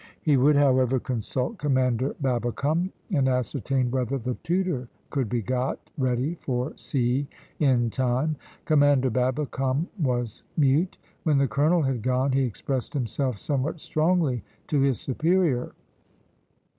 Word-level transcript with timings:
He 0.23 0.35
would, 0.35 0.55
however, 0.55 0.99
consult 0.99 1.59
Commander 1.59 2.15
Babbicome 2.19 2.89
and 3.11 3.29
ascertain 3.29 3.91
whether 3.91 4.17
the 4.17 4.33
Tudor 4.43 4.87
could 5.11 5.29
be 5.29 5.43
got 5.43 5.77
ready 5.95 6.33
for 6.41 6.75
sea 6.75 7.27
in 7.59 7.91
time. 7.91 8.35
Commander 8.65 9.11
Babbicome 9.11 9.85
was 10.01 10.41
mute. 10.57 10.97
When 11.21 11.37
the 11.37 11.47
colonel 11.47 11.83
had 11.83 12.01
gone, 12.01 12.31
he 12.31 12.41
expressed 12.45 12.95
himself 12.95 13.37
somewhat 13.37 13.79
strongly 13.79 14.43
to 14.69 14.79
his 14.81 14.99
superior. 14.99 15.71